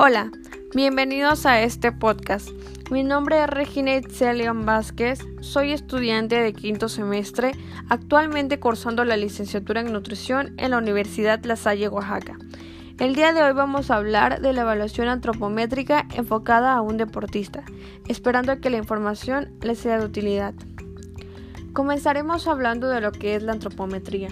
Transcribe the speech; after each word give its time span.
Hola, 0.00 0.30
bienvenidos 0.76 1.44
a 1.44 1.60
este 1.60 1.90
podcast. 1.90 2.50
Mi 2.88 3.02
nombre 3.02 3.42
es 3.42 3.48
Regina 3.48 3.96
Itzelion 3.96 4.64
Vázquez, 4.64 5.18
soy 5.40 5.72
estudiante 5.72 6.36
de 6.36 6.52
quinto 6.52 6.88
semestre, 6.88 7.50
actualmente 7.88 8.60
cursando 8.60 9.04
la 9.04 9.16
licenciatura 9.16 9.80
en 9.80 9.92
nutrición 9.92 10.54
en 10.56 10.70
la 10.70 10.78
Universidad 10.78 11.42
La 11.42 11.56
Salle, 11.56 11.88
Oaxaca. 11.88 12.38
El 13.00 13.16
día 13.16 13.32
de 13.32 13.42
hoy 13.42 13.52
vamos 13.54 13.90
a 13.90 13.96
hablar 13.96 14.40
de 14.40 14.52
la 14.52 14.60
evaluación 14.60 15.08
antropométrica 15.08 16.06
enfocada 16.14 16.74
a 16.74 16.80
un 16.80 16.96
deportista, 16.96 17.64
esperando 18.06 18.60
que 18.60 18.70
la 18.70 18.76
información 18.76 19.50
les 19.62 19.80
sea 19.80 19.98
de 19.98 20.06
utilidad. 20.06 20.54
Comenzaremos 21.72 22.46
hablando 22.46 22.88
de 22.88 23.00
lo 23.00 23.10
que 23.10 23.34
es 23.34 23.42
la 23.42 23.50
antropometría. 23.50 24.28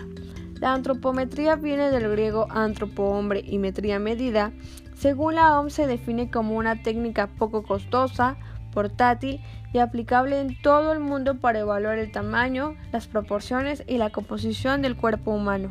La 0.60 0.72
antropometría 0.72 1.56
viene 1.56 1.90
del 1.90 2.08
griego 2.08 2.46
antropo 2.50 3.10
hombre 3.10 3.42
y 3.44 3.58
metría 3.58 3.98
medida. 3.98 4.52
Según 4.96 5.34
la 5.34 5.60
OMS 5.60 5.74
se 5.74 5.86
define 5.86 6.30
como 6.30 6.56
una 6.56 6.82
técnica 6.82 7.26
poco 7.26 7.62
costosa, 7.62 8.38
portátil 8.72 9.42
y 9.74 9.78
aplicable 9.78 10.40
en 10.40 10.58
todo 10.62 10.92
el 10.94 11.00
mundo 11.00 11.38
para 11.38 11.58
evaluar 11.58 11.98
el 11.98 12.10
tamaño, 12.10 12.74
las 12.92 13.06
proporciones 13.06 13.84
y 13.86 13.98
la 13.98 14.08
composición 14.08 14.80
del 14.80 14.96
cuerpo 14.96 15.32
humano. 15.32 15.70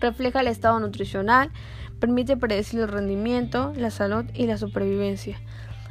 Refleja 0.00 0.40
el 0.40 0.48
estado 0.48 0.80
nutricional, 0.80 1.52
permite 2.00 2.36
predecir 2.36 2.80
el 2.80 2.88
rendimiento, 2.88 3.72
la 3.76 3.90
salud 3.90 4.24
y 4.34 4.46
la 4.46 4.58
supervivencia. 4.58 5.38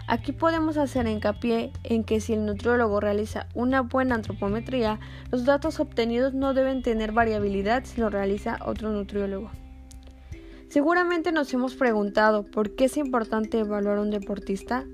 Aquí 0.06 0.34
podemos 0.34 0.76
hacer 0.76 1.08
hincapié 1.08 1.72
en 1.84 2.04
que 2.04 2.20
si 2.20 2.34
el 2.34 2.46
nutriólogo 2.46 3.00
realiza 3.00 3.48
una 3.54 3.82
buena 3.82 4.16
antropometría, 4.16 5.00
los 5.32 5.46
datos 5.46 5.80
obtenidos 5.80 6.34
no 6.34 6.54
deben 6.54 6.82
tener 6.82 7.14
variabilidad 7.14 7.86
si 7.86 8.02
lo 8.02 8.10
realiza 8.10 8.58
otro 8.66 8.90
nutriólogo. 8.90 9.52
Seguramente 10.70 11.32
nos 11.32 11.52
hemos 11.52 11.74
preguntado 11.74 12.46
por 12.46 12.76
qué 12.76 12.86
es 12.86 12.98
importante 12.98 13.60
evaluar 13.60 13.98
a 13.98 14.02
un 14.02 14.12
deportista. 14.12 14.86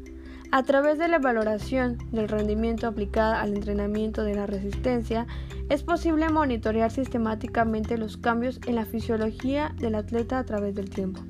A 0.49 0.63
través 0.63 0.97
de 0.97 1.09
la 1.09 1.19
valoración 1.19 1.97
del 2.13 2.29
rendimiento 2.29 2.87
aplicada 2.87 3.41
al 3.41 3.53
entrenamiento 3.53 4.23
de 4.23 4.35
la 4.35 4.47
resistencia, 4.47 5.27
es 5.67 5.83
posible 5.83 6.29
monitorear 6.29 6.91
sistemáticamente 6.91 7.97
los 7.97 8.15
cambios 8.15 8.61
en 8.65 8.75
la 8.75 8.85
fisiología 8.85 9.75
del 9.77 9.95
atleta 9.95 10.39
a 10.39 10.45
través 10.45 10.75
del 10.75 10.89
tiempo. 10.89 11.21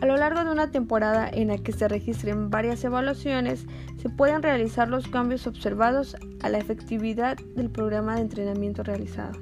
A 0.00 0.06
lo 0.06 0.16
largo 0.16 0.42
de 0.42 0.52
una 0.52 0.70
temporada 0.70 1.28
en 1.30 1.48
la 1.48 1.58
que 1.58 1.72
se 1.72 1.86
registren 1.86 2.48
varias 2.48 2.82
evaluaciones, 2.82 3.66
se 3.98 4.08
pueden 4.08 4.42
realizar 4.42 4.88
los 4.88 5.06
cambios 5.06 5.46
observados 5.46 6.16
a 6.42 6.48
la 6.48 6.56
efectividad 6.56 7.36
del 7.56 7.68
programa 7.68 8.14
de 8.14 8.22
entrenamiento 8.22 8.82
realizado. 8.82 9.38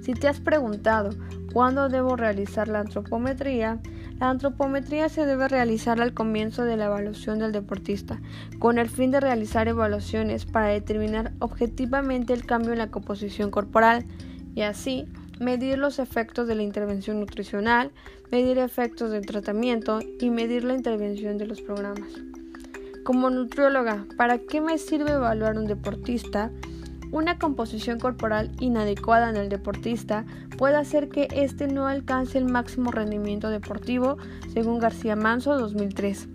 Si 0.00 0.14
te 0.14 0.28
has 0.28 0.38
preguntado 0.38 1.10
cuándo 1.52 1.88
debo 1.88 2.16
realizar 2.16 2.68
la 2.68 2.80
antropometría, 2.80 3.78
la 4.18 4.30
antropometría 4.30 5.08
se 5.08 5.26
debe 5.26 5.48
realizar 5.48 6.00
al 6.00 6.14
comienzo 6.14 6.64
de 6.64 6.76
la 6.76 6.86
evaluación 6.86 7.38
del 7.38 7.52
deportista, 7.52 8.20
con 8.58 8.78
el 8.78 8.88
fin 8.88 9.10
de 9.10 9.20
realizar 9.20 9.68
evaluaciones 9.68 10.46
para 10.46 10.68
determinar 10.68 11.32
objetivamente 11.38 12.32
el 12.32 12.46
cambio 12.46 12.72
en 12.72 12.78
la 12.78 12.90
composición 12.90 13.50
corporal 13.50 14.06
y 14.54 14.62
así 14.62 15.06
medir 15.38 15.78
los 15.78 15.98
efectos 15.98 16.48
de 16.48 16.54
la 16.54 16.62
intervención 16.62 17.20
nutricional, 17.20 17.90
medir 18.32 18.58
efectos 18.58 19.10
del 19.10 19.26
tratamiento 19.26 20.00
y 20.20 20.30
medir 20.30 20.64
la 20.64 20.74
intervención 20.74 21.36
de 21.38 21.46
los 21.46 21.60
programas. 21.60 22.08
Como 23.04 23.30
nutrióloga, 23.30 24.04
¿para 24.16 24.38
qué 24.38 24.60
me 24.60 24.78
sirve 24.78 25.12
evaluar 25.12 25.58
un 25.58 25.66
deportista? 25.66 26.50
Una 27.12 27.38
composición 27.38 28.00
corporal 28.00 28.50
inadecuada 28.58 29.30
en 29.30 29.36
el 29.36 29.48
deportista 29.48 30.24
puede 30.58 30.76
hacer 30.76 31.08
que 31.08 31.28
éste 31.30 31.68
no 31.68 31.86
alcance 31.86 32.36
el 32.36 32.46
máximo 32.46 32.90
rendimiento 32.90 33.48
deportivo, 33.48 34.16
según 34.52 34.80
García 34.80 35.14
Manso 35.14 35.56
2003. 35.56 36.28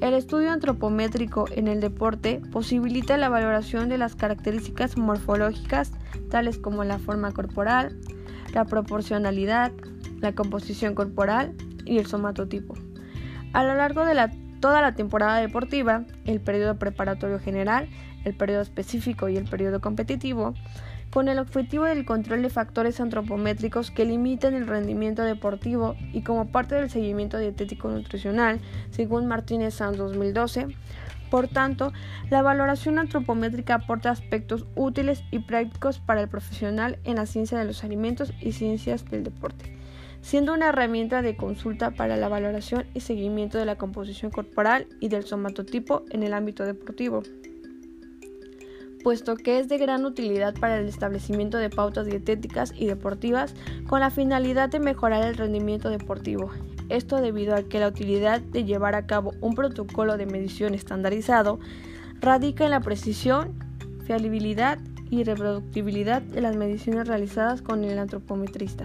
El 0.00 0.14
estudio 0.14 0.50
antropométrico 0.50 1.46
en 1.54 1.68
el 1.68 1.80
deporte 1.80 2.40
posibilita 2.52 3.16
la 3.16 3.28
valoración 3.28 3.88
de 3.88 3.98
las 3.98 4.14
características 4.14 4.96
morfológicas, 4.96 5.92
tales 6.30 6.58
como 6.58 6.84
la 6.84 6.98
forma 6.98 7.32
corporal, 7.32 7.98
la 8.54 8.64
proporcionalidad, 8.64 9.72
la 10.20 10.34
composición 10.34 10.94
corporal 10.94 11.54
y 11.84 11.98
el 11.98 12.06
somatotipo. 12.06 12.74
A 13.52 13.64
lo 13.64 13.74
largo 13.74 14.04
de 14.04 14.14
toda 14.60 14.80
la 14.82 14.94
temporada 14.94 15.38
deportiva, 15.38 16.04
el 16.24 16.40
periodo 16.40 16.78
preparatorio 16.78 17.38
general, 17.38 17.88
el 18.24 18.34
periodo 18.34 18.62
específico 18.62 19.28
y 19.28 19.36
el 19.36 19.44
periodo 19.44 19.80
competitivo, 19.80 20.54
con 21.10 21.28
el 21.28 21.38
objetivo 21.38 21.84
del 21.84 22.04
control 22.04 22.42
de 22.42 22.50
factores 22.50 23.00
antropométricos 23.00 23.90
que 23.90 24.04
limitan 24.04 24.54
el 24.54 24.66
rendimiento 24.66 25.22
deportivo 25.22 25.96
y 26.12 26.22
como 26.22 26.52
parte 26.52 26.76
del 26.76 26.88
seguimiento 26.88 27.38
dietético 27.38 27.88
nutricional, 27.88 28.60
según 28.90 29.26
Martínez 29.26 29.74
Sanz 29.74 29.96
2012, 29.96 30.68
por 31.30 31.46
tanto, 31.46 31.92
la 32.28 32.42
valoración 32.42 32.98
antropométrica 32.98 33.76
aporta 33.76 34.10
aspectos 34.10 34.66
útiles 34.74 35.22
y 35.30 35.38
prácticos 35.38 36.00
para 36.00 36.20
el 36.20 36.28
profesional 36.28 36.98
en 37.04 37.16
la 37.16 37.26
ciencia 37.26 37.56
de 37.58 37.64
los 37.64 37.84
alimentos 37.84 38.32
y 38.40 38.52
ciencias 38.52 39.04
del 39.08 39.22
deporte, 39.22 39.76
siendo 40.22 40.52
una 40.54 40.68
herramienta 40.68 41.22
de 41.22 41.36
consulta 41.36 41.90
para 41.92 42.16
la 42.16 42.28
valoración 42.28 42.86
y 42.94 43.00
seguimiento 43.00 43.58
de 43.58 43.64
la 43.64 43.76
composición 43.76 44.30
corporal 44.30 44.86
y 45.00 45.08
del 45.08 45.24
somatotipo 45.24 46.04
en 46.10 46.22
el 46.22 46.34
ámbito 46.34 46.64
deportivo 46.64 47.22
puesto 49.02 49.34
que 49.34 49.58
es 49.58 49.68
de 49.68 49.78
gran 49.78 50.04
utilidad 50.04 50.54
para 50.54 50.78
el 50.78 50.86
establecimiento 50.86 51.56
de 51.56 51.70
pautas 51.70 52.06
dietéticas 52.06 52.72
y 52.76 52.86
deportivas 52.86 53.54
con 53.88 54.00
la 54.00 54.10
finalidad 54.10 54.68
de 54.68 54.78
mejorar 54.78 55.24
el 55.24 55.36
rendimiento 55.36 55.88
deportivo 55.88 56.50
esto 56.90 57.20
debido 57.20 57.54
a 57.54 57.62
que 57.62 57.78
la 57.78 57.88
utilidad 57.88 58.40
de 58.40 58.64
llevar 58.64 58.94
a 58.94 59.06
cabo 59.06 59.32
un 59.40 59.54
protocolo 59.54 60.16
de 60.16 60.26
medición 60.26 60.74
estandarizado 60.74 61.60
radica 62.20 62.64
en 62.64 62.72
la 62.72 62.80
precisión, 62.80 63.54
fiabilidad 64.04 64.78
y 65.08 65.24
reproductibilidad 65.24 66.20
de 66.20 66.40
las 66.40 66.56
mediciones 66.56 67.08
realizadas 67.08 67.62
con 67.62 67.84
el 67.84 67.98
antropometrista. 67.98 68.84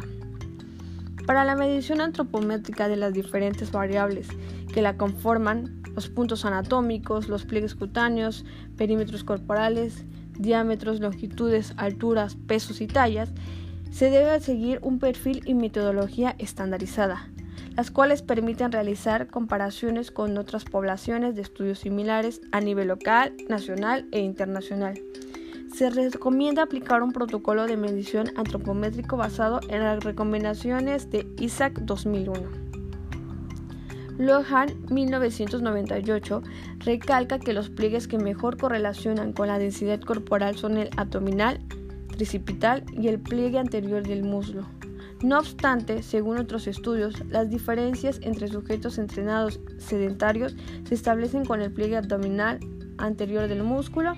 Para 1.26 1.44
la 1.44 1.56
medición 1.56 2.02
antropométrica 2.02 2.88
de 2.88 2.98
las 2.98 3.14
diferentes 3.14 3.72
variables 3.72 4.28
que 4.72 4.84
la 4.84 4.96
conforman, 4.96 5.82
los 5.96 6.08
puntos 6.08 6.46
anatómicos, 6.46 7.30
los 7.30 7.46
pliegues 7.46 7.74
cutáneos, 7.74 8.46
perímetros 8.78 9.24
corporales, 9.24 10.06
diámetros, 10.38 11.00
longitudes, 11.00 11.74
alturas, 11.78 12.36
pesos 12.36 12.80
y 12.80 12.88
tallas, 12.88 13.32
se 13.90 14.12
debe 14.12 14.40
seguir 14.40 14.80
un 14.84 15.00
perfil 15.00 15.42
y 15.46 15.56
metodología 15.56 16.36
estandarizada, 16.38 17.30
las 17.76 17.90
cuales 17.90 18.22
permiten 18.22 18.72
realizar 18.72 19.28
comparaciones 19.28 20.12
con 20.12 20.38
otras 20.38 20.66
poblaciones 20.66 21.36
de 21.36 21.42
estudios 21.42 21.80
similares 21.80 22.42
a 22.52 22.60
nivel 22.60 22.90
local, 22.90 23.34
nacional 23.50 24.08
e 24.12 24.20
internacional. 24.20 25.00
Se 25.76 25.90
recomienda 25.90 26.64
aplicar 26.64 27.04
un 27.04 27.12
protocolo 27.12 27.68
de 27.68 27.76
medición 27.76 28.32
antropométrico 28.38 29.18
basado 29.18 29.60
en 29.68 29.84
las 29.84 30.02
recomendaciones 30.06 31.10
de 31.10 31.28
ISAC 31.38 31.80
2001. 31.82 32.44
Lohan 34.18 34.70
1998 34.90 36.44
recalca 36.80 37.40
que 37.40 37.52
los 37.52 37.70
pliegues 37.70 38.08
que 38.08 38.18
mejor 38.18 38.56
correlacionan 38.56 39.34
con 39.34 39.50
la 39.50 39.60
densidad 39.60 40.00
corporal 40.00 40.56
son 40.56 40.78
el 40.78 40.90
abdominal, 40.96 41.60
tricipital 42.08 42.86
y 42.94 43.10
el 43.10 43.20
pliegue 43.20 43.60
anterior 43.60 44.02
del 44.02 44.24
muslo. 44.24 44.66
No 45.22 45.40
obstante, 45.40 46.04
según 46.04 46.38
otros 46.38 46.68
estudios, 46.68 47.22
las 47.28 47.50
diferencias 47.50 48.22
entre 48.24 48.48
sujetos 48.48 48.98
entrenados 48.98 49.60
sedentarios 49.78 50.56
se 50.86 50.96
establecen 50.96 51.44
con 51.44 51.60
el 51.60 51.74
pliegue 51.74 51.98
abdominal 51.98 52.62
anterior 52.98 53.50
del 53.50 53.64
músculo 53.64 54.14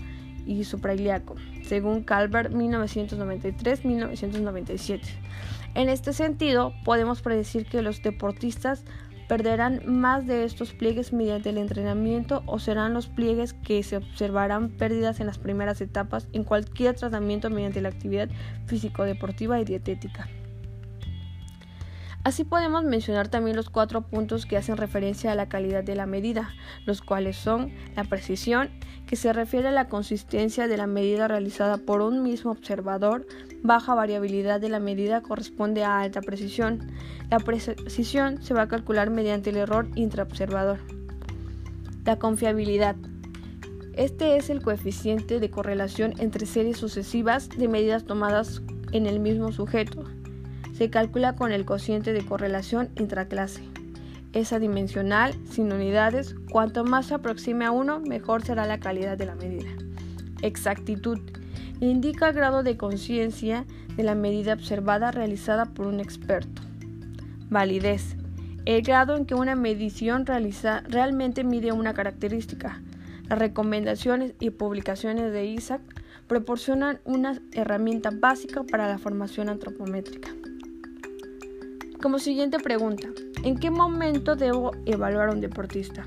y 0.47 0.63
suprailiaco, 0.63 1.35
según 1.63 2.03
Calvert 2.03 2.51
1993-1997. 2.53 5.01
En 5.75 5.89
este 5.89 6.13
sentido, 6.13 6.73
podemos 6.83 7.21
predecir 7.21 7.65
que 7.65 7.83
los 7.83 8.01
deportistas 8.01 8.83
perderán 9.27 9.81
más 9.85 10.25
de 10.25 10.45
estos 10.45 10.73
pliegues 10.73 11.13
mediante 11.13 11.49
el 11.49 11.57
entrenamiento 11.57 12.43
o 12.45 12.59
serán 12.59 12.93
los 12.93 13.07
pliegues 13.07 13.51
que 13.53 13.83
se 13.83 13.97
observarán 13.97 14.69
pérdidas 14.69 15.19
en 15.19 15.27
las 15.27 15.37
primeras 15.37 15.81
etapas 15.81 16.29
en 16.31 16.45
cualquier 16.45 16.95
tratamiento 16.95 17.49
mediante 17.49 17.81
la 17.81 17.89
actividad 17.89 18.29
físico-deportiva 18.65 19.59
y 19.59 19.65
dietética. 19.65 20.29
Así 22.27 22.43
podemos 22.43 22.83
mencionar 22.83 23.29
también 23.29 23.55
los 23.55 23.69
cuatro 23.69 24.01
puntos 24.01 24.45
que 24.45 24.57
hacen 24.57 24.75
referencia 24.75 25.31
a 25.31 25.35
la 25.35 25.47
calidad 25.47 25.81
de 25.85 25.95
la 25.95 26.05
medida, 26.05 26.49
los 26.85 27.01
cuales 27.01 27.37
son 27.37 27.71
la 27.95 28.03
precisión, 28.03 28.69
que 29.05 29.15
se 29.15 29.31
refiere 29.31 29.69
a 29.69 29.71
la 29.71 29.87
consistencia 29.87 30.67
de 30.67 30.75
la 30.75 30.87
medida 30.87 31.29
realizada 31.29 31.77
por 31.77 32.01
un 32.01 32.23
mismo 32.23 32.51
observador, 32.51 33.25
baja 33.63 33.95
variabilidad 33.95 34.59
de 34.59 34.67
la 34.67 34.81
medida 34.81 35.21
corresponde 35.21 35.85
a 35.85 36.01
alta 36.01 36.19
precisión. 36.19 36.91
La 37.29 37.39
precisión 37.39 38.43
se 38.43 38.53
va 38.53 38.63
a 38.63 38.67
calcular 38.67 39.09
mediante 39.09 39.51
el 39.51 39.55
error 39.55 39.87
intraobservador. 39.95 40.79
La 42.03 42.19
confiabilidad. 42.19 42.97
Este 43.93 44.35
es 44.35 44.49
el 44.49 44.61
coeficiente 44.61 45.39
de 45.39 45.49
correlación 45.49 46.13
entre 46.17 46.45
series 46.45 46.75
sucesivas 46.75 47.47
de 47.47 47.69
medidas 47.69 48.03
tomadas 48.03 48.61
en 48.91 49.05
el 49.05 49.21
mismo 49.21 49.53
sujeto 49.53 50.03
se 50.77 50.91
calcula 50.91 51.35
con 51.35 51.51
el 51.51 51.65
cociente 51.65 52.13
de 52.13 52.23
correlación 52.23 52.89
intraclase. 52.97 53.63
Es 54.33 54.53
adimensional, 54.53 55.33
sin 55.49 55.71
unidades. 55.73 56.35
Cuanto 56.51 56.83
más 56.83 57.07
se 57.07 57.15
aproxime 57.15 57.65
a 57.65 57.71
uno, 57.71 57.99
mejor 57.99 58.43
será 58.43 58.67
la 58.67 58.79
calidad 58.79 59.17
de 59.17 59.25
la 59.25 59.33
medida. 59.33 59.71
Exactitud. 60.43 61.19
Indica 61.79 62.29
el 62.29 62.35
grado 62.35 62.61
de 62.61 62.77
conciencia 62.77 63.65
de 63.95 64.03
la 64.03 64.13
medida 64.13 64.53
observada 64.53 65.09
realizada 65.09 65.65
por 65.65 65.87
un 65.87 65.99
experto. 65.99 66.61
Validez. 67.49 68.15
El 68.65 68.83
grado 68.83 69.15
en 69.15 69.25
que 69.25 69.33
una 69.33 69.55
medición 69.55 70.27
realiza, 70.27 70.81
realmente 70.81 71.43
mide 71.43 71.71
una 71.71 71.95
característica. 71.95 72.83
Las 73.29 73.39
recomendaciones 73.39 74.35
y 74.39 74.51
publicaciones 74.51 75.31
de 75.31 75.45
ISAC 75.45 75.81
proporcionan 76.27 76.99
una 77.03 77.41
herramienta 77.53 78.11
básica 78.13 78.63
para 78.63 78.87
la 78.87 78.99
formación 78.99 79.49
antropométrica. 79.49 80.36
Como 82.01 82.19
siguiente 82.19 82.59
pregunta, 82.59 83.07
¿en 83.43 83.57
qué 83.57 83.71
momento 83.71 84.35
debo 84.35 84.71
evaluar 84.85 85.29
a 85.29 85.31
un 85.31 85.41
deportista? 85.41 86.05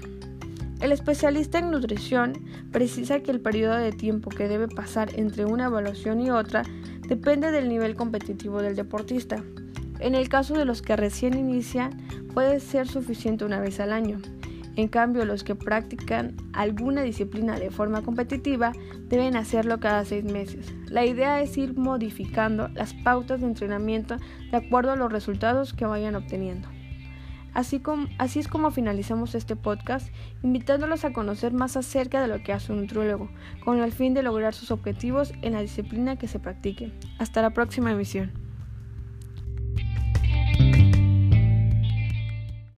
El 0.80 0.92
especialista 0.92 1.58
en 1.58 1.72
nutrición 1.72 2.44
precisa 2.70 3.20
que 3.20 3.32
el 3.32 3.40
periodo 3.40 3.76
de 3.76 3.90
tiempo 3.90 4.30
que 4.30 4.46
debe 4.46 4.68
pasar 4.68 5.10
entre 5.18 5.46
una 5.46 5.66
evaluación 5.66 6.20
y 6.20 6.30
otra 6.30 6.62
depende 7.08 7.50
del 7.50 7.68
nivel 7.68 7.96
competitivo 7.96 8.62
del 8.62 8.76
deportista. 8.76 9.42
En 9.98 10.14
el 10.14 10.28
caso 10.28 10.54
de 10.54 10.64
los 10.64 10.80
que 10.80 10.94
recién 10.94 11.36
inician, 11.36 12.00
puede 12.32 12.60
ser 12.60 12.86
suficiente 12.86 13.44
una 13.44 13.58
vez 13.58 13.80
al 13.80 13.92
año. 13.92 14.20
En 14.76 14.88
cambio, 14.88 15.24
los 15.24 15.44
que 15.44 15.54
practican 15.54 16.36
alguna 16.52 17.02
disciplina 17.02 17.58
de 17.58 17.70
forma 17.70 18.02
competitiva 18.02 18.72
deben 19.08 19.36
hacerlo 19.36 19.80
cada 19.80 20.04
seis 20.04 20.24
meses. 20.24 20.72
La 20.86 21.04
idea 21.04 21.40
es 21.40 21.56
ir 21.58 21.76
modificando 21.76 22.68
las 22.68 22.94
pautas 22.94 23.40
de 23.40 23.46
entrenamiento 23.46 24.16
de 24.50 24.56
acuerdo 24.56 24.92
a 24.92 24.96
los 24.96 25.12
resultados 25.12 25.72
que 25.72 25.86
vayan 25.86 26.14
obteniendo. 26.14 26.68
Así, 27.52 27.82
es 28.38 28.48
como 28.48 28.70
finalizamos 28.70 29.34
este 29.34 29.56
podcast, 29.56 30.08
invitándolos 30.42 31.04
a 31.04 31.12
conocer 31.12 31.52
más 31.52 31.76
acerca 31.76 32.22
de 32.22 32.28
lo 32.28 32.42
que 32.44 32.52
hace 32.52 32.72
un 32.72 32.82
nutriólogo, 32.82 33.28
con 33.64 33.80
el 33.80 33.90
fin 33.90 34.14
de 34.14 34.22
lograr 34.22 34.54
sus 34.54 34.70
objetivos 34.70 35.32
en 35.42 35.54
la 35.54 35.60
disciplina 35.60 36.16
que 36.16 36.28
se 36.28 36.38
practique. 36.38 36.92
Hasta 37.18 37.42
la 37.42 37.50
próxima 37.50 37.90
emisión. 37.90 38.49